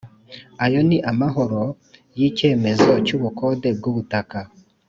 [0.65, 1.61] ayo ni amahoro
[2.17, 4.39] y’icyemezo cy’ubukode bw’ubutaka